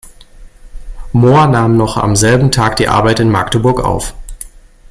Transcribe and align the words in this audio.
Mohr 1.13 1.45
nahm 1.45 1.77
noch 1.77 1.95
am 1.97 2.15
selben 2.15 2.51
Tag 2.51 2.75
die 2.77 2.87
Arbeit 2.87 3.19
in 3.19 3.29
Magdeburg 3.29 3.81
auf. 3.81 4.15